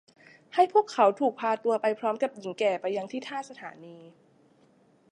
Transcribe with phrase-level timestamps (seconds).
[0.55, 3.97] ให้พวกเขาถูกพาตัวไปพร้อมกับหญิงแก่ไปยังที่ท่าสถานี